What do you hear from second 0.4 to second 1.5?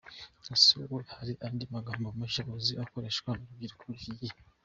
Ese wowe hari